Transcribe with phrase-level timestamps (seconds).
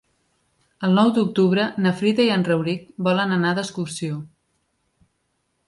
[0.87, 4.19] El nou d'octubre na Frida i en Rauric volen anar d'excursió.